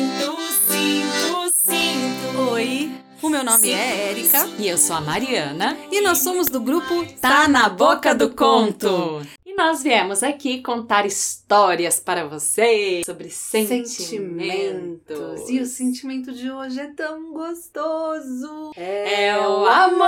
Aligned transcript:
sinto, 0.00 0.36
sinto, 0.66 1.52
sinto. 1.52 2.50
Oi, 2.52 2.90
o 3.22 3.28
meu 3.28 3.44
nome 3.44 3.70
é 3.70 4.10
Érica 4.10 4.48
E 4.58 4.66
eu 4.68 4.78
sou 4.78 4.96
a 4.96 5.00
Mariana. 5.00 5.76
e 5.90 6.00
nós 6.00 6.18
somos 6.18 6.46
do 6.46 6.60
grupo 6.60 7.04
Tá 7.20 7.46
na 7.48 7.68
boca 7.68 8.14
do 8.14 8.30
conto. 8.30 9.20
E 9.44 9.54
nós 9.54 9.82
viemos 9.82 10.22
aqui 10.22 10.62
contar 10.62 11.04
histórias 11.04 11.98
para 12.00 12.24
vocês 12.26 13.04
sobre 13.04 13.28
sentimentos. 13.28 13.92
Sentimentos. 13.92 15.50
E 15.50 15.60
o 15.60 15.66
sentimento 15.66 16.32
de 16.32 16.50
hoje 16.50 16.80
é 16.80 16.86
tão 16.94 17.32
gostoso. 17.32 18.70
É 18.76 19.36
o 19.38 19.66
amor! 19.66 19.99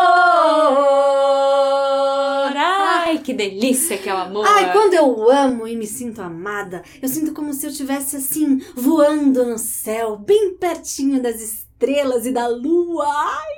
Delícia 3.48 3.98
que 3.98 4.09
é 4.09 4.14
o 4.14 4.18
amor! 4.18 4.46
Ai, 4.46 4.72
quando 4.72 4.95
eu 4.95 5.30
amo 5.30 5.66
e 5.66 5.77
me 5.77 5.86
sinto 5.86 6.20
amada, 6.20 6.82
eu 7.00 7.09
sinto 7.09 7.32
como 7.32 7.52
se 7.52 7.66
eu 7.66 7.70
estivesse 7.70 8.16
assim, 8.16 8.59
voando 8.74 9.45
no 9.45 9.59
céu, 9.59 10.16
bem 10.16 10.54
pertinho 10.56 11.20
das 11.20 11.41
estrelas 11.41 12.24
e 12.27 12.30
da 12.30 12.46
lua. 12.46 13.06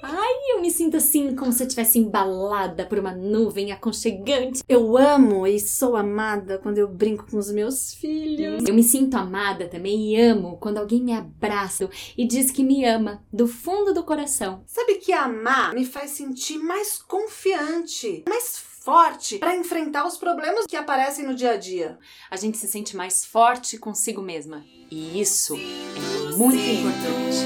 Ai, 0.02 0.34
eu 0.52 0.62
me 0.62 0.70
sinto 0.70 0.96
assim, 0.96 1.36
como 1.36 1.52
se 1.52 1.62
eu 1.62 1.66
estivesse 1.66 1.98
embalada 1.98 2.86
por 2.86 2.98
uma 2.98 3.14
nuvem 3.14 3.72
aconchegante. 3.72 4.62
eu 4.66 4.96
amo 4.96 5.46
e 5.46 5.60
sou 5.60 5.96
amada 5.96 6.58
quando 6.58 6.78
eu 6.78 6.88
brinco 6.88 7.26
com 7.30 7.36
os 7.36 7.50
meus 7.50 7.92
filhos. 7.92 8.64
Eu 8.66 8.74
me 8.74 8.82
sinto 8.82 9.16
amada 9.16 9.68
também 9.68 10.14
e 10.14 10.20
amo 10.20 10.56
quando 10.58 10.78
alguém 10.78 11.02
me 11.02 11.12
abraça 11.12 11.90
e 12.16 12.26
diz 12.26 12.50
que 12.50 12.64
me 12.64 12.84
ama 12.86 13.22
do 13.30 13.46
fundo 13.46 13.92
do 13.92 14.02
coração. 14.02 14.62
Sabe 14.66 14.94
que 14.94 15.12
amar 15.12 15.74
me 15.74 15.84
faz 15.84 16.12
sentir 16.12 16.56
mais 16.58 16.98
confiante, 17.02 18.24
mais 18.26 18.73
forte 18.84 19.38
para 19.38 19.56
enfrentar 19.56 20.06
os 20.06 20.18
problemas 20.18 20.66
que 20.66 20.76
aparecem 20.76 21.24
no 21.24 21.34
dia 21.34 21.52
a 21.52 21.56
dia. 21.56 21.98
A 22.30 22.36
gente 22.36 22.58
se 22.58 22.68
sente 22.68 22.94
mais 22.94 23.24
forte 23.24 23.78
consigo 23.78 24.20
mesma. 24.20 24.62
E 24.90 25.18
isso 25.18 25.56
é 25.56 26.36
muito 26.36 26.58
importante. 26.58 27.38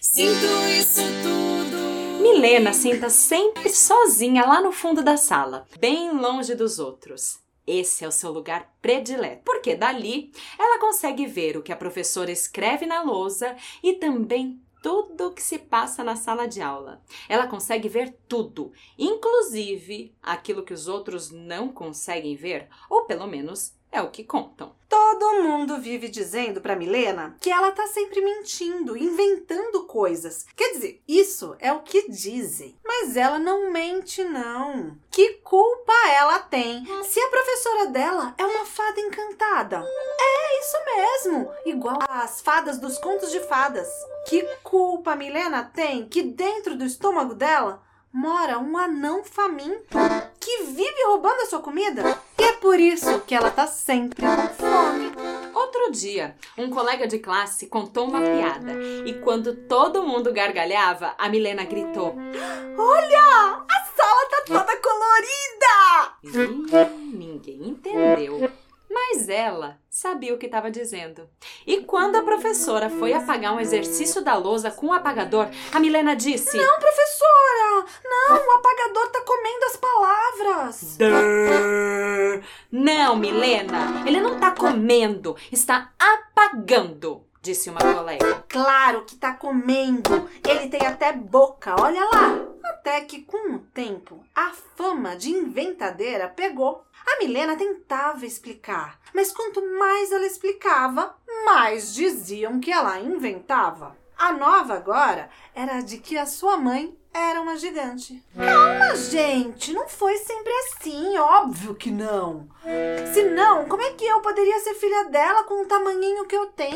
Sinto 0.00 0.46
isso 0.70 1.00
tudo. 1.22 2.22
Milena 2.22 2.72
senta 2.72 3.10
sempre 3.10 3.68
sozinha 3.68 4.46
lá 4.46 4.60
no 4.60 4.70
fundo 4.70 5.02
da 5.02 5.16
sala, 5.16 5.66
bem 5.80 6.12
longe 6.12 6.54
dos 6.54 6.78
outros. 6.78 7.40
Esse 7.66 8.04
é 8.04 8.08
o 8.08 8.12
seu 8.12 8.30
lugar 8.30 8.74
predileto, 8.80 9.42
porque 9.44 9.74
dali 9.74 10.30
ela 10.58 10.78
consegue 10.78 11.26
ver 11.26 11.56
o 11.56 11.62
que 11.62 11.72
a 11.72 11.76
professora 11.76 12.30
escreve 12.30 12.86
na 12.86 13.02
lousa 13.02 13.56
e 13.82 13.94
também 13.94 14.60
tudo 14.84 15.28
o 15.28 15.32
que 15.32 15.42
se 15.42 15.58
passa 15.58 16.04
na 16.04 16.14
sala 16.14 16.46
de 16.46 16.60
aula. 16.60 17.00
Ela 17.26 17.46
consegue 17.46 17.88
ver 17.88 18.18
tudo, 18.28 18.70
inclusive 18.98 20.14
aquilo 20.22 20.62
que 20.62 20.74
os 20.74 20.88
outros 20.88 21.30
não 21.30 21.72
conseguem 21.72 22.36
ver, 22.36 22.68
ou 22.90 23.06
pelo 23.06 23.26
menos 23.26 23.74
é 23.94 24.02
o 24.02 24.10
que 24.10 24.24
contam. 24.24 24.74
Todo 24.88 25.42
mundo 25.42 25.78
vive 25.78 26.08
dizendo 26.08 26.60
pra 26.60 26.74
Milena 26.74 27.36
que 27.40 27.48
ela 27.48 27.70
tá 27.70 27.86
sempre 27.86 28.20
mentindo, 28.20 28.96
inventando 28.96 29.84
coisas. 29.84 30.46
Quer 30.56 30.72
dizer, 30.72 31.00
isso 31.06 31.54
é 31.60 31.72
o 31.72 31.80
que 31.80 32.10
dizem. 32.10 32.76
Mas 32.84 33.16
ela 33.16 33.38
não 33.38 33.70
mente, 33.70 34.24
não. 34.24 34.98
Que 35.12 35.34
culpa 35.34 35.92
ela 36.08 36.40
tem 36.40 36.84
se 37.04 37.20
a 37.20 37.28
professora 37.28 37.86
dela 37.86 38.34
é 38.36 38.44
uma 38.44 38.64
fada 38.64 39.00
encantada? 39.00 39.84
É 40.20 40.60
isso 40.60 40.76
mesmo, 40.84 41.52
igual 41.64 41.98
as 42.08 42.40
fadas 42.40 42.78
dos 42.78 42.98
contos 42.98 43.30
de 43.30 43.40
fadas. 43.40 43.88
Que 44.26 44.42
culpa 44.64 45.12
a 45.12 45.16
Milena 45.16 45.70
tem 45.72 46.08
que 46.08 46.22
dentro 46.22 46.76
do 46.76 46.84
estômago 46.84 47.34
dela 47.34 47.80
mora 48.12 48.58
um 48.58 48.76
anão 48.76 49.24
faminto 49.24 49.98
que 50.54 50.64
vive 50.64 51.04
roubando 51.06 51.40
a 51.40 51.46
sua 51.46 51.60
comida? 51.60 52.16
E 52.38 52.42
é 52.42 52.52
por 52.52 52.78
isso 52.78 53.20
que 53.20 53.34
ela 53.34 53.50
tá 53.50 53.66
sempre 53.66 54.24
com 54.24 54.48
fome. 54.54 55.12
Outro 55.54 55.90
dia, 55.90 56.36
um 56.56 56.70
colega 56.70 57.06
de 57.06 57.18
classe 57.18 57.66
contou 57.66 58.06
uma 58.06 58.20
piada 58.20 58.72
e 59.04 59.14
quando 59.14 59.54
todo 59.66 60.02
mundo 60.02 60.32
gargalhava, 60.32 61.14
a 61.18 61.28
Milena 61.28 61.64
gritou: 61.64 62.14
Olha! 62.78 63.64
A 63.68 63.84
sala 63.96 64.28
tá 64.30 64.42
toda 64.46 64.76
colorida! 64.76 66.12
Ih, 66.22 67.16
ninguém 67.16 67.68
entendeu. 67.68 68.50
Mas 68.94 69.28
ela 69.28 69.76
sabia 69.90 70.32
o 70.32 70.38
que 70.38 70.46
estava 70.46 70.70
dizendo. 70.70 71.28
E 71.66 71.80
quando 71.80 72.14
a 72.14 72.22
professora 72.22 72.88
foi 72.88 73.12
apagar 73.12 73.52
um 73.52 73.58
exercício 73.58 74.22
da 74.22 74.36
lousa 74.36 74.70
com 74.70 74.86
o 74.86 74.92
apagador, 74.92 75.48
a 75.72 75.80
Milena 75.80 76.14
disse: 76.14 76.56
Não, 76.56 76.78
professora! 76.78 77.86
Não, 78.04 78.36
o 78.36 78.50
apagador 78.52 79.08
tá 79.10 79.20
comendo 79.22 79.64
as 79.64 79.76
palavras! 79.76 80.96
Não, 82.70 83.16
Milena, 83.16 84.04
ele 84.06 84.20
não 84.20 84.38
tá 84.38 84.52
comendo, 84.52 85.36
está 85.50 85.92
apagando, 85.98 87.24
disse 87.44 87.68
uma 87.68 87.78
colega. 87.78 88.42
Claro 88.48 89.04
que 89.04 89.16
tá 89.16 89.34
comendo! 89.34 90.28
Ele 90.48 90.68
tem 90.70 90.86
até 90.86 91.12
boca, 91.12 91.76
olha 91.78 92.02
lá! 92.06 92.40
Até 92.64 93.02
que, 93.02 93.20
com 93.20 93.54
o 93.54 93.58
tempo, 93.58 94.24
a 94.34 94.52
fama 94.74 95.14
de 95.14 95.30
inventadeira 95.30 96.26
pegou. 96.26 96.82
A 97.06 97.18
Milena 97.18 97.54
tentava 97.54 98.24
explicar, 98.24 98.98
mas 99.12 99.30
quanto 99.30 99.60
mais 99.78 100.10
ela 100.10 100.24
explicava, 100.24 101.14
mais 101.44 101.94
diziam 101.94 102.58
que 102.58 102.72
ela 102.72 102.98
inventava. 102.98 103.94
A 104.24 104.32
nova 104.32 104.72
agora 104.72 105.28
era 105.54 105.82
de 105.82 105.98
que 105.98 106.16
a 106.16 106.24
sua 106.24 106.56
mãe 106.56 106.96
era 107.12 107.42
uma 107.42 107.58
gigante. 107.58 108.24
Calma, 108.34 108.96
gente, 108.96 109.70
não 109.74 109.86
foi 109.86 110.16
sempre 110.16 110.50
assim, 110.50 111.18
óbvio 111.18 111.74
que 111.74 111.90
não. 111.90 112.48
Se 113.12 113.22
não, 113.24 113.66
como 113.66 113.82
é 113.82 113.90
que 113.90 114.06
eu 114.06 114.20
poderia 114.20 114.58
ser 114.60 114.76
filha 114.76 115.10
dela 115.10 115.44
com 115.44 115.60
o 115.60 115.66
tamanhinho 115.66 116.26
que 116.26 116.34
eu 116.34 116.46
tenho? 116.46 116.74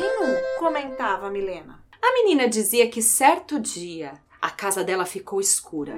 Comentava 0.59 1.25
a 1.25 1.31
Milena. 1.31 1.83
A 1.99 2.13
menina 2.13 2.47
dizia 2.47 2.87
que 2.87 3.01
certo 3.01 3.59
dia 3.59 4.13
a 4.39 4.51
casa 4.51 4.83
dela 4.83 5.05
ficou 5.05 5.41
escura. 5.41 5.95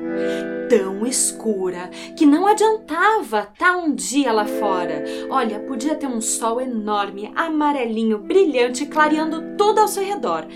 Tão 0.69 1.05
escura 1.05 1.89
que 2.17 2.25
não 2.25 2.47
adiantava 2.47 3.49
estar 3.51 3.75
um 3.75 3.93
dia 3.93 4.31
lá 4.31 4.45
fora. 4.45 5.03
Olha, 5.29 5.59
podia 5.59 5.95
ter 5.95 6.07
um 6.07 6.21
sol 6.21 6.61
enorme, 6.61 7.31
amarelinho, 7.35 8.17
brilhante, 8.19 8.85
clareando 8.85 9.57
tudo 9.57 9.81
ao 9.81 9.87
seu 9.87 10.03
redor. 10.03 10.47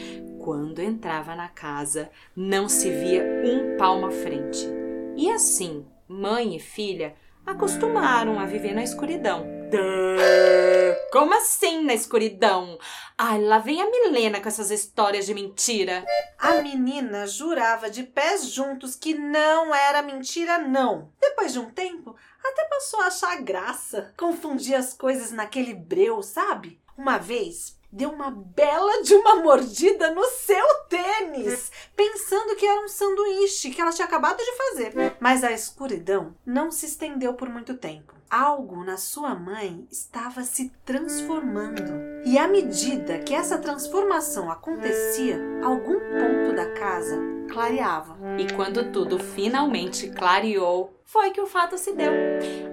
Quando 0.46 0.80
entrava 0.80 1.36
na 1.36 1.48
casa, 1.48 2.12
não 2.36 2.70
se 2.70 2.88
via 2.92 3.24
um 3.44 3.78
palmo 3.78 4.06
à 4.06 4.12
frente. 4.12 4.64
E 5.18 5.32
assim, 5.32 5.84
mãe 6.08 6.56
e 6.56 6.60
filha 6.60 7.16
acostumaram 7.44 8.40
a 8.40 8.46
viver 8.46 8.76
na 8.76 8.84
escuridão. 8.84 9.44
Dã! 9.72 10.18
Como 11.12 11.34
assim 11.34 11.84
na 11.84 11.96
escuridão? 11.96 12.78
Ai, 13.18 13.42
lá 13.42 13.58
vem 13.58 13.82
a 13.82 13.90
Milena 13.90 14.40
com 14.40 14.48
essas 14.48 14.70
histórias 14.70 15.26
de 15.26 15.34
mentira. 15.34 16.06
A 16.38 16.62
menina 16.62 17.26
jurava 17.26 17.90
de 17.90 18.04
pés 18.04 18.48
juntos 18.52 18.96
que 18.96 19.16
não 19.16 19.74
era 19.74 20.04
mentira, 20.04 20.60
não. 20.60 21.10
Depois 21.20 21.54
de 21.54 21.58
um 21.60 21.72
tempo, 21.72 22.16
até 22.44 22.66
passou 22.66 23.02
a 23.02 23.08
achar 23.08 23.42
graça. 23.42 24.14
Confundia 24.16 24.78
as 24.78 24.94
coisas 24.94 25.32
naquele 25.32 25.74
breu, 25.74 26.22
sabe? 26.22 26.80
Uma 26.98 27.18
vez, 27.18 27.78
deu 27.92 28.10
uma 28.10 28.30
bela 28.32 29.02
de 29.04 29.14
uma 29.14 29.36
mordida 29.38 30.12
no 30.12 30.24
seu 30.26 30.66
tênis, 30.90 31.72
pensando 31.96 32.56
que 32.56 32.66
era 32.66 32.82
um 32.82 32.88
sanduíche 32.88 33.70
que 33.70 33.82
ela 33.82 33.92
tinha 33.92 34.06
acabado 34.06 34.38
de 34.38 34.58
fazer. 34.58 34.94
Mas 35.20 35.44
a 35.44 35.52
escuridão 35.52 36.36
não 36.46 36.72
se 36.72 36.86
estendeu 36.86 37.34
por 37.34 37.50
muito 37.50 37.76
tempo. 37.76 38.14
Algo 38.30 38.84
na 38.84 38.98
sua 38.98 39.36
mãe 39.36 39.88
estava 39.92 40.44
se 40.44 40.72
transformando. 40.84 42.15
E 42.26 42.40
à 42.40 42.48
medida 42.48 43.20
que 43.20 43.36
essa 43.36 43.60
transformação 43.60 44.52
acontecia, 44.52 45.40
algum 45.64 46.00
ponto 46.00 46.56
da 46.56 46.72
casa 46.72 47.22
clareava. 47.48 48.18
E 48.40 48.52
quando 48.52 48.92
tudo 48.92 49.20
finalmente 49.20 50.10
clareou, 50.10 50.92
foi 51.06 51.30
que 51.30 51.40
o 51.40 51.46
fato 51.46 51.78
se 51.78 51.94
deu. 51.94 52.12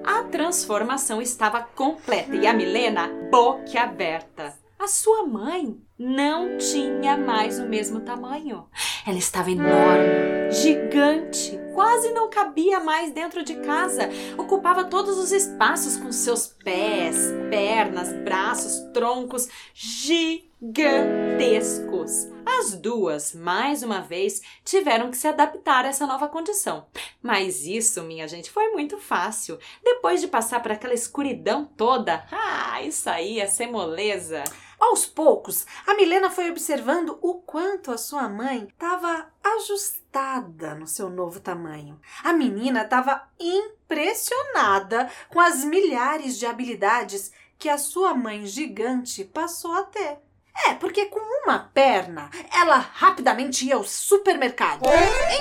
A 0.03 0.23
transformação 0.25 1.21
estava 1.21 1.61
completa 1.61 2.35
e 2.35 2.47
a 2.47 2.55
Milena 2.55 3.11
boquiaberta. 3.31 4.55
A 4.79 4.89
sua 4.89 5.27
mãe 5.27 5.79
não 5.99 6.57
tinha 6.57 7.17
mais 7.17 7.61
o 7.61 7.69
mesmo 7.69 8.01
tamanho. 8.01 8.67
Ela 9.07 9.19
estava 9.19 9.51
enorme, 9.51 10.51
gigante, 10.51 11.61
quase 11.75 12.13
não 12.13 12.31
cabia 12.31 12.81
mais 12.81 13.13
dentro 13.13 13.45
de 13.45 13.57
casa. 13.57 14.09
Ocupava 14.39 14.85
todos 14.85 15.19
os 15.19 15.33
espaços 15.33 15.97
com 15.97 16.13
seus 16.13 16.47
pés, 16.47 17.33
pernas, 17.51 18.13
braços, 18.23 18.79
troncos 18.93 19.49
gigantescos. 19.75 22.31
As 22.45 22.75
duas, 22.75 23.35
mais 23.35 23.83
uma 23.83 24.01
vez, 24.01 24.43
tiveram 24.65 25.11
que 25.11 25.17
se 25.17 25.27
adaptar 25.27 25.85
a 25.85 25.89
essa 25.89 26.07
nova 26.07 26.29
condição. 26.29 26.87
Mas 27.23 27.67
isso, 27.67 28.03
minha 28.03 28.29
gente, 28.29 28.51
foi 28.51 28.69
muito 28.71 28.99
fácil. 28.99 29.59
Depois 29.83 30.21
de 30.21 30.29
passar 30.29 30.63
por 30.63 30.73
aquela 30.73 30.95
escuridão 30.95 31.65
toda, 31.65 32.27
ah, 32.31 32.83
isso 32.83 33.09
aí 33.09 33.35
ia 33.35 33.49
ser 33.49 33.67
moleza. 33.67 34.45
Aos 34.79 35.07
poucos, 35.07 35.65
a 35.87 35.95
Milena 35.95 36.29
foi 36.29 36.51
observando 36.51 37.17
o 37.23 37.35
quanto 37.35 37.93
a 37.93 37.97
sua 37.97 38.29
mãe 38.29 38.67
estava 38.69 39.33
ajustada 40.13 40.75
no 40.75 40.87
seu 40.87 41.09
novo 41.09 41.41
tamanho. 41.41 41.99
A 42.23 42.33
menina 42.33 42.83
estava 42.83 43.23
impressionada 43.41 45.11
com 45.31 45.41
as 45.41 45.65
milhares 45.65 46.39
de 46.39 46.47
habilidades 46.47 47.33
que 47.59 47.69
a 47.69 47.79
sua 47.79 48.15
mãe 48.15 48.45
gigante 48.45 49.25
passou 49.25 49.73
a 49.73 49.85
ter. 49.85 50.19
É, 50.67 50.75
porque 50.75 51.07
com 51.07 51.19
uma 51.45 51.71
perna 51.73 52.31
ela 52.55 52.77
rapidamente 52.77 53.67
ia 53.67 53.77
ao 53.77 53.85
supermercado. 53.85 54.83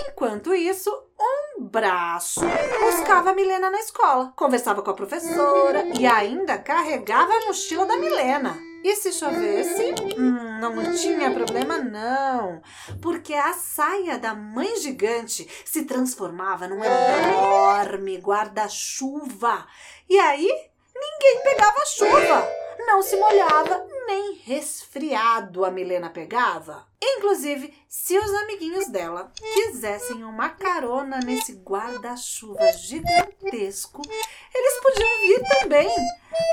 Enquanto 0.08 0.54
isso, 0.54 0.90
um 1.20 1.64
braço 1.64 2.40
buscava 2.80 3.32
a 3.32 3.34
Milena 3.34 3.70
na 3.70 3.80
escola, 3.80 4.32
conversava 4.38 4.82
com 4.82 4.90
a 4.90 4.96
professora 4.96 5.84
e 6.00 6.08
ainda 6.08 6.58
carregava 6.58 7.34
a 7.34 7.48
mochila 7.48 7.86
da 7.86 7.98
Milena. 7.98 8.71
E 8.83 8.95
se 8.95 9.12
chovesse, 9.12 9.94
hum, 10.18 10.60
não 10.60 10.95
tinha 10.95 11.30
problema 11.31 11.78
não, 11.78 12.62
porque 13.01 13.33
a 13.33 13.54
saia 13.54 14.18
da 14.18 14.33
mãe 14.33 14.75
gigante 14.78 15.48
se 15.63 15.86
transformava 15.86 16.68
num 16.68 16.83
enorme 16.83 18.18
guarda-chuva. 18.18 19.68
E 20.10 20.18
aí, 20.19 20.48
ninguém 20.95 21.44
pegava 21.44 21.86
chuva, 21.86 22.50
não 22.86 23.01
se 23.01 23.16
molhava, 23.16 23.86
nem 24.07 24.33
resfriado 24.44 25.63
a 25.63 25.72
Milena 25.72 26.10
pegava. 26.10 26.88
Inclusive, 27.01 27.74
se 27.88 28.18
os 28.18 28.33
amiguinhos 28.33 28.88
dela 28.88 29.31
quisessem 29.54 30.24
uma 30.24 30.50
carona 30.50 31.19
nesse 31.19 31.54
guarda-chuva 31.54 32.72
gigantesco, 32.74 34.01
eles 34.54 34.80
podiam 34.81 35.22
vir 35.22 35.42
também, 35.60 35.89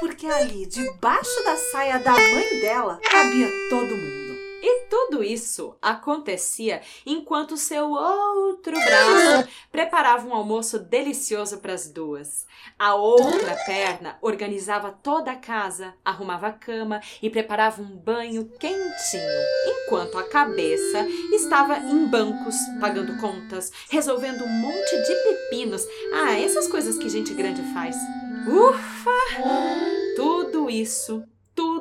porque 0.01 0.27
ali, 0.27 0.67
debaixo 0.67 1.45
da 1.45 1.57
saia 1.57 1.99
da 1.99 2.13
mãe 2.13 2.61
dela, 2.61 2.99
cabia 3.11 3.49
todo 3.71 3.97
mundo. 3.97 4.28
E 4.61 4.87
tudo 4.87 5.23
isso 5.23 5.77
acontecia 5.81 6.83
enquanto 7.07 7.57
seu 7.57 7.91
outro 7.91 8.75
braço 8.75 9.49
preparava 9.71 10.27
um 10.27 10.35
almoço 10.35 10.79
delicioso 10.79 11.59
para 11.59 11.75
as 11.75 11.89
duas. 11.89 12.47
A 12.79 12.95
outra 12.95 13.55
perna 13.65 14.19
organizava 14.21 14.91
toda 14.91 15.31
a 15.31 15.37
casa, 15.37 15.95
arrumava 16.05 16.49
a 16.49 16.53
cama 16.53 17.01
e 17.23 17.31
preparava 17.31 17.81
um 17.81 17.97
banho 17.97 18.51
quentinho, 18.59 19.43
enquanto 19.67 20.19
a 20.19 20.29
cabeça 20.29 21.07
estava 21.33 21.79
em 21.79 22.07
bancos, 22.07 22.57
pagando 22.81 23.17
contas, 23.19 23.71
resolvendo 23.89 24.43
um 24.45 24.49
monte 24.49 25.03
de 25.03 25.15
pepinos. 25.15 25.87
Ah, 26.13 26.39
essas 26.39 26.67
coisas 26.67 26.99
que 26.99 27.09
gente 27.09 27.33
grande 27.33 27.63
faz. 27.73 27.97
Ufa! 28.47 29.11
Tudo 30.17 30.69
isso 30.69 31.23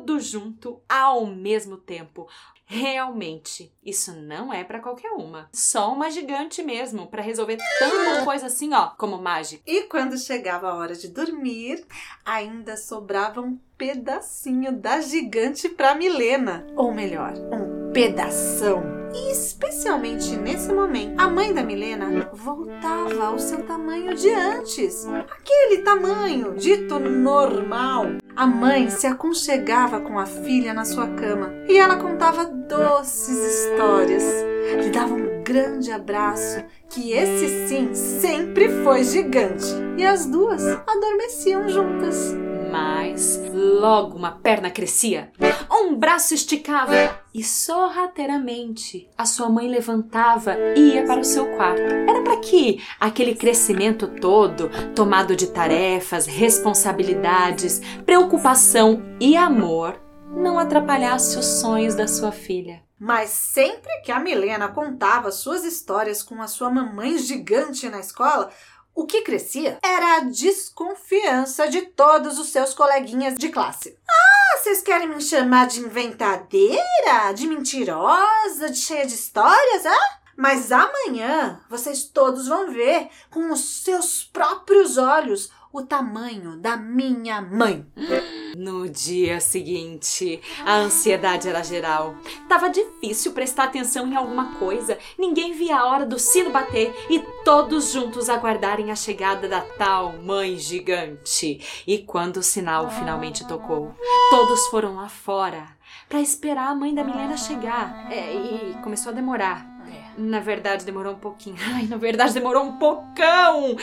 tudo 0.07 0.19
junto 0.21 0.81
ao 0.87 1.25
mesmo 1.25 1.75
tempo. 1.75 2.29
Realmente, 2.65 3.73
isso 3.83 4.13
não 4.13 4.53
é 4.53 4.63
para 4.63 4.79
qualquer 4.79 5.11
uma. 5.11 5.49
Só 5.53 5.93
uma 5.93 6.09
gigante 6.09 6.63
mesmo 6.63 7.07
para 7.07 7.21
resolver 7.21 7.57
tanta 7.79 8.23
coisa 8.25 8.47
assim, 8.47 8.73
ó, 8.73 8.87
como 8.97 9.21
mágica. 9.21 9.61
E 9.65 9.83
quando 9.83 10.17
chegava 10.17 10.69
a 10.69 10.75
hora 10.75 10.95
de 10.95 11.09
dormir, 11.09 11.85
ainda 12.25 12.77
sobrava 12.77 13.41
um 13.41 13.57
pedacinho 13.77 14.71
da 14.71 15.01
gigante 15.01 15.69
para 15.69 15.95
Milena, 15.95 16.65
ou 16.75 16.93
melhor, 16.93 17.33
um 17.51 17.91
pedação. 17.91 18.96
E 19.13 19.31
especialmente 19.31 20.35
nesse 20.35 20.71
momento, 20.71 21.19
a 21.19 21.27
mãe 21.27 21.53
da 21.53 21.63
Milena 21.63 22.29
voltava 22.33 23.25
ao 23.25 23.39
seu 23.39 23.63
tamanho 23.63 24.15
de 24.15 24.29
antes, 24.29 25.05
aquele 25.05 25.81
tamanho 25.83 26.55
dito 26.55 26.99
normal. 26.99 28.05
A 28.35 28.45
mãe 28.45 28.89
se 28.89 29.07
aconchegava 29.07 29.99
com 29.99 30.19
a 30.19 30.25
filha 30.25 30.73
na 30.73 30.85
sua 30.85 31.07
cama 31.07 31.51
e 31.67 31.77
ela 31.77 31.95
contava 31.95 32.45
doces 32.45 33.37
histórias. 33.37 34.23
Lhe 34.83 34.89
dava 34.91 35.13
um 35.13 35.43
grande 35.43 35.91
abraço, 35.91 36.63
que 36.89 37.13
esse 37.13 37.67
sim 37.67 37.93
sempre 37.93 38.83
foi 38.83 39.03
gigante. 39.03 39.65
E 39.97 40.05
as 40.05 40.25
duas 40.25 40.61
adormeciam 40.63 41.67
juntas. 41.69 42.35
Mas 42.69 43.41
logo 43.53 44.17
uma 44.17 44.31
perna 44.31 44.69
crescia, 44.69 45.31
um 45.87 45.95
braço 45.95 46.33
esticava 46.33 47.17
e 47.33 47.41
sorrateiramente 47.41 49.09
a 49.17 49.25
sua 49.25 49.49
mãe 49.49 49.69
levantava 49.69 50.53
e 50.75 50.95
ia 50.95 51.05
para 51.05 51.21
o 51.21 51.23
seu 51.23 51.55
quarto. 51.55 51.81
Era 51.81 52.21
para 52.23 52.37
que 52.37 52.83
aquele 52.99 53.33
crescimento 53.33 54.07
todo, 54.19 54.69
tomado 54.93 55.33
de 55.33 55.47
tarefas, 55.47 56.25
responsabilidades, 56.25 57.81
preocupação 58.05 59.01
e 59.17 59.37
amor, 59.37 59.97
não 60.29 60.59
atrapalhasse 60.59 61.37
os 61.37 61.45
sonhos 61.45 61.95
da 61.95 62.07
sua 62.07 62.33
filha. 62.33 62.83
Mas 62.99 63.29
sempre 63.29 64.01
que 64.03 64.11
a 64.11 64.19
Milena 64.19 64.67
contava 64.67 65.31
suas 65.31 65.63
histórias 65.63 66.21
com 66.21 66.41
a 66.41 66.47
sua 66.47 66.69
mamãe 66.69 67.17
gigante 67.17 67.87
na 67.87 67.99
escola, 67.99 68.49
o 68.93 69.05
que 69.05 69.21
crescia 69.21 69.77
era 69.81 70.17
a 70.17 70.19
desconfiança 70.21 71.69
de 71.69 71.83
todos 71.83 72.39
os 72.39 72.49
seus 72.49 72.73
coleguinhas 72.73 73.35
de 73.35 73.49
classe. 73.49 73.95
Ah, 74.09 74.26
vocês 74.67 74.81
querem 74.81 75.07
me 75.07 75.21
chamar 75.21 75.67
de 75.67 75.79
inventadeira? 75.79 77.31
De 77.33 77.47
mentirosa? 77.47 78.69
De 78.69 78.77
cheia 78.77 79.07
de 79.07 79.13
histórias? 79.13 79.85
Ah? 79.85 80.19
Mas 80.35 80.73
amanhã 80.73 81.61
vocês 81.69 82.03
todos 82.03 82.49
vão 82.49 82.69
ver 82.69 83.07
com 83.29 83.49
os 83.49 83.83
seus 83.85 84.25
próprios 84.25 84.97
olhos 84.97 85.49
o 85.77 85.85
tamanho 85.85 86.57
da 86.57 86.75
minha 86.75 87.39
mãe. 87.39 87.85
No 88.57 88.89
dia 88.89 89.39
seguinte, 89.39 90.41
a 90.65 90.77
ansiedade 90.77 91.47
era 91.47 91.63
geral. 91.63 92.15
Tava 92.49 92.67
difícil 92.69 93.31
prestar 93.31 93.65
atenção 93.65 94.07
em 94.07 94.15
alguma 94.15 94.55
coisa. 94.55 94.97
Ninguém 95.19 95.53
via 95.53 95.77
a 95.77 95.85
hora 95.85 96.05
do 96.05 96.17
sino 96.17 96.49
bater 96.49 96.91
e 97.11 97.19
todos 97.45 97.91
juntos 97.91 98.27
aguardarem 98.27 98.89
a 98.89 98.95
chegada 98.95 99.47
da 99.47 99.61
tal 99.61 100.13
mãe 100.13 100.57
gigante. 100.57 101.83
E 101.85 101.99
quando 101.99 102.37
o 102.37 102.43
sinal 102.43 102.89
finalmente 102.89 103.47
tocou, 103.47 103.93
todos 104.31 104.65
foram 104.67 104.95
lá 104.95 105.09
fora 105.09 105.77
para 106.09 106.19
esperar 106.19 106.69
a 106.69 106.75
mãe 106.75 106.95
da 106.95 107.03
Milena 107.03 107.37
chegar. 107.37 108.11
É, 108.11 108.33
e 108.33 108.73
começou 108.81 109.11
a 109.11 109.15
demorar. 109.15 109.76
Na 110.17 110.39
verdade, 110.39 110.83
demorou 110.83 111.13
um 111.13 111.19
pouquinho. 111.19 111.55
Ai, 111.75 111.85
na 111.87 111.97
verdade, 111.97 112.33
demorou 112.33 112.63
um 112.63 112.77
pocão. 112.77 113.75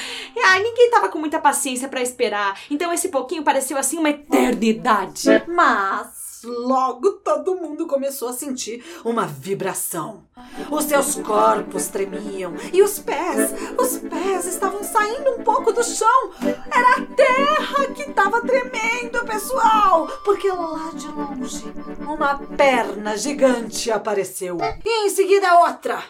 Ai, 0.44 0.62
ninguém 0.62 0.90
tava 0.90 1.08
com 1.08 1.18
muita 1.18 1.38
paciência 1.38 1.88
para 1.88 2.02
esperar. 2.02 2.58
Então 2.70 2.92
esse 2.92 3.08
pouquinho 3.08 3.42
pareceu 3.42 3.78
assim 3.78 3.98
uma 3.98 4.10
eternidade. 4.10 5.28
Mas 5.46 6.23
logo 6.44 7.12
todo 7.12 7.56
mundo 7.56 7.86
começou 7.86 8.28
a 8.28 8.32
sentir 8.32 8.84
uma 9.04 9.26
vibração. 9.26 10.24
Os 10.70 10.84
seus 10.84 11.16
corpos 11.16 11.88
tremiam 11.88 12.54
e 12.72 12.82
os 12.82 12.98
pés, 12.98 13.52
os 13.78 13.98
pés 13.98 14.46
estavam 14.46 14.82
saindo 14.82 15.30
um 15.32 15.42
pouco 15.42 15.72
do 15.72 15.82
chão. 15.82 16.32
Era 16.40 16.96
a 16.96 17.06
terra 17.14 17.86
que 17.94 18.02
estava 18.02 18.40
tremendo, 18.40 19.24
pessoal, 19.24 20.06
porque 20.24 20.48
lá 20.48 20.90
de 20.94 21.08
longe 21.08 21.64
uma 22.06 22.38
perna 22.56 23.16
gigante 23.16 23.90
apareceu 23.90 24.58
e 24.84 25.06
em 25.06 25.10
seguida 25.10 25.60
outra. 25.60 26.02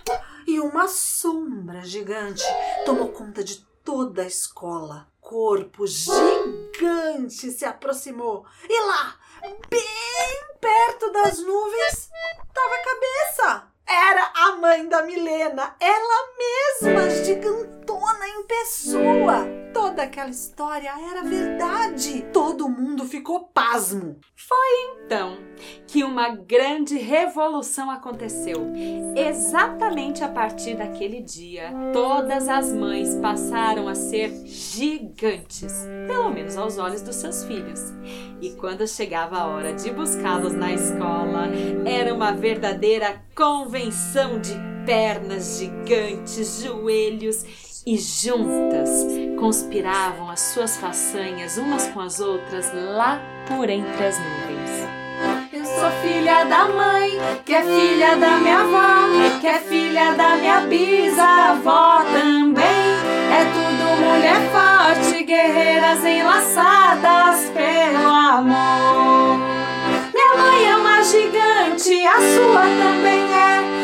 E 0.46 0.60
uma 0.60 0.88
sombra 0.88 1.82
gigante 1.82 2.44
tomou 2.84 3.08
conta 3.08 3.42
de 3.42 3.64
toda 3.82 4.22
a 4.22 4.26
escola. 4.26 5.06
Corpo 5.20 5.86
gigante 5.86 7.50
se 7.50 7.64
aproximou 7.64 8.44
e 8.68 8.86
lá, 8.86 9.16
bem 9.68 10.44
perto 10.60 11.12
das 11.12 11.38
nuvens, 11.38 12.10
estava 12.46 12.74
a 12.74 12.84
cabeça. 12.84 13.74
Era 13.86 14.32
a 14.34 14.56
mãe 14.56 14.88
da 14.88 15.02
Milena, 15.02 15.76
ela 15.78 16.28
mesma, 16.38 17.10
gigantona 17.10 18.28
em 18.28 18.42
pessoa. 18.44 19.46
Toda 19.74 20.04
aquela 20.04 20.30
história 20.30 20.90
era 21.10 21.22
verdade. 21.22 22.24
Todo 22.32 22.63
ficou 23.24 23.48
pasmo. 23.54 24.18
Foi 24.36 25.02
então 25.02 25.38
que 25.86 26.04
uma 26.04 26.28
grande 26.28 26.98
revolução 26.98 27.90
aconteceu. 27.90 28.70
Exatamente 29.16 30.22
a 30.22 30.28
partir 30.28 30.76
daquele 30.76 31.22
dia, 31.22 31.72
todas 31.94 32.46
as 32.50 32.70
mães 32.70 33.14
passaram 33.16 33.88
a 33.88 33.94
ser 33.94 34.30
gigantes, 34.44 35.72
pelo 36.06 36.30
menos 36.30 36.58
aos 36.58 36.76
olhos 36.76 37.00
dos 37.00 37.16
seus 37.16 37.44
filhos. 37.44 37.80
E 38.42 38.50
quando 38.60 38.86
chegava 38.86 39.38
a 39.38 39.46
hora 39.46 39.72
de 39.72 39.90
buscá-los 39.90 40.52
na 40.52 40.74
escola, 40.74 41.48
era 41.86 42.12
uma 42.12 42.32
verdadeira 42.32 43.22
convenção 43.34 44.38
de 44.38 44.52
pernas 44.84 45.58
gigantes, 45.58 46.62
joelhos 46.62 47.63
e 47.86 47.98
juntas 47.98 49.06
conspiravam 49.38 50.30
as 50.30 50.40
suas 50.40 50.76
façanhas 50.76 51.58
umas 51.58 51.86
com 51.88 52.00
as 52.00 52.18
outras 52.18 52.72
lá 52.72 53.20
por 53.46 53.68
entre 53.68 54.06
as 54.06 54.18
nuvens. 54.18 54.70
Eu 55.52 55.64
sou 55.64 55.90
filha 56.02 56.44
da 56.44 56.66
mãe, 56.68 57.10
que 57.44 57.54
é 57.54 57.62
filha 57.62 58.16
da 58.16 58.38
minha 58.38 58.60
avó, 58.60 59.40
que 59.40 59.46
é 59.46 59.58
filha 59.60 60.12
da 60.14 60.36
minha 60.36 60.60
bisavó 60.62 62.02
também. 62.04 62.64
É 63.30 63.44
tudo 63.52 63.84
mulher 64.00 64.40
forte, 64.50 65.22
guerreiras 65.24 66.04
enlaçadas 66.04 67.50
pelo 67.50 68.08
amor. 68.08 69.38
Minha 70.12 70.34
mãe 70.36 70.70
é 70.70 70.76
uma 70.76 71.02
gigante, 71.02 72.06
a 72.06 72.14
sua 72.14 72.62
também 72.62 73.32
é. 73.32 73.83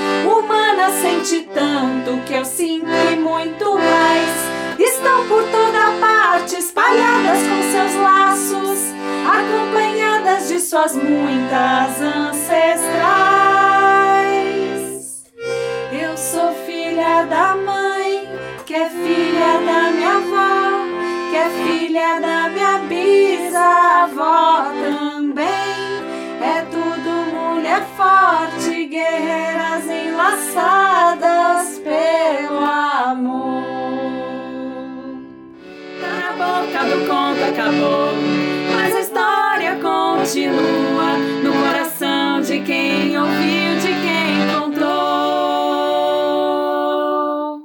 Sente 0.90 1.48
tanto 1.54 2.18
que 2.26 2.34
eu 2.34 2.44
sinto 2.44 2.86
e 3.12 3.16
muito 3.16 3.74
mais. 3.74 4.50
Estão 4.78 5.26
por 5.28 5.42
toda 5.44 5.92
parte, 6.00 6.56
espalhadas 6.56 7.38
com 7.38 7.62
seus 7.70 7.94
laços, 8.02 8.78
acompanhadas 9.24 10.48
de 10.48 10.58
suas 10.58 10.94
muitas 10.94 12.00
ancestrais. 12.00 12.90
Eu 15.92 16.16
sou 16.16 16.52
filha 16.66 17.24
da 17.24 17.54
mãe, 17.54 18.28
que 18.66 18.74
é 18.74 18.88
filha 18.88 19.60
da 19.64 19.90
minha 19.92 20.16
avó, 20.16 20.84
que 21.30 21.36
é 21.36 21.50
filha 21.64 22.20
da 22.20 22.48
minha 22.48 22.78
bisavó 22.88 24.64
também. 24.82 25.60
É 26.42 26.62
tudo 26.70 27.10
mulher 27.32 27.84
forte, 27.96 28.86
guerreiras 28.86 29.84
enlaçadas 29.84 30.79